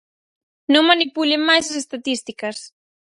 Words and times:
Non 0.73 0.87
manipulen 0.91 1.41
máis 1.49 1.65
as 1.71 1.77
estatísticas. 1.83 2.57